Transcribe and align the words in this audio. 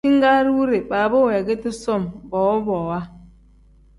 Jingaari 0.05 0.49
wire 0.57 0.79
baaba 0.89 1.17
weegedi 1.27 1.69
som 1.81 2.01
bowa 2.29 2.55
bowa. 2.65 2.99